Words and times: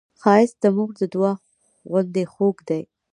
ښایست 0.21 0.57
د 0.63 0.65
مور 0.75 0.89
د 0.99 1.01
دعا 1.13 1.33
غوندې 1.89 2.23
خوږ 2.33 2.57
دی 2.67 2.81